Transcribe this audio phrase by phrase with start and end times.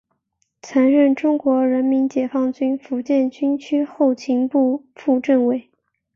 [0.63, 5.69] 曾任中国人民解放军福建军区后勤部副政委。